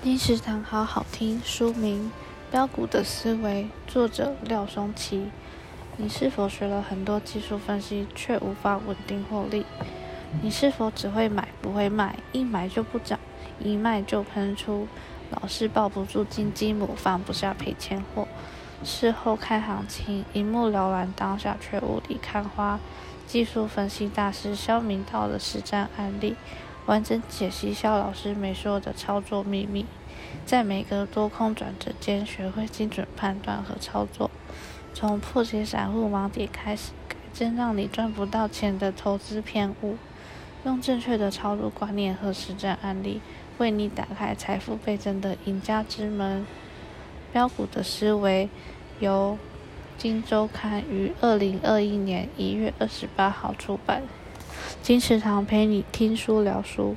[0.00, 2.12] 金石堂好好听，书名
[2.52, 5.28] 《标股的思维》，作者廖松奇。
[5.96, 9.66] 你是否学了很多技术分析，却无法稳定获利？
[10.40, 13.18] 你是否只会买不会卖，一买就不涨，
[13.58, 14.86] 一卖就喷出，
[15.30, 18.28] 老是抱不住金鸡母，放不下赔钱货？
[18.84, 22.78] 事后看行情，一目了然，当下却雾里看花。
[23.26, 26.36] 技术分析大师肖明道的实战案例。
[26.88, 29.84] 完整解析肖老师没说的操作秘密，
[30.46, 34.30] 在每个多空转折间学会精准判断和操作，
[34.94, 39.98] 从破解散户盲点开始，改正让你赚不到钱的投资偏误，
[40.64, 43.20] 用正确的操作观念和实战案例，
[43.58, 46.46] 为你打开财富倍增的赢家之门。
[47.34, 48.48] 标股的思维
[48.98, 49.36] 由
[49.98, 54.04] 今周刊于二零二一年一月二十八号出版。
[54.82, 56.96] 金池堂陪你听书聊书。